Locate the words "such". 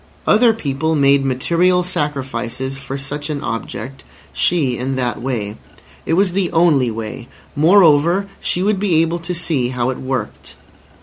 2.97-3.29